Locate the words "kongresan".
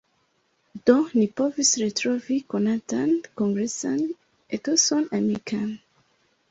3.43-4.01